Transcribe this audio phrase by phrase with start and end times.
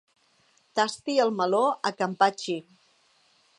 [0.79, 2.59] Tasti el meló a can Patxi.